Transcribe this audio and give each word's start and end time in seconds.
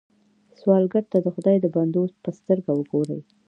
سوالګر 0.59 1.03
ته 1.11 1.17
د 1.25 1.27
خدای 1.35 1.57
د 1.61 1.65
بندو 1.75 2.03
په 2.23 2.29
سترګه 2.39 2.71
وګورئ 2.73 3.19